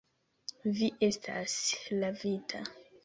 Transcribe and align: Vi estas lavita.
Vi 0.79 0.87
estas 1.09 1.59
lavita. 2.05 2.65